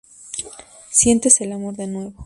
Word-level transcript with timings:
Sientes 0.89 1.41
el 1.41 1.51
amor 1.51 1.75
de 1.75 1.85
nuevo. 1.85 2.13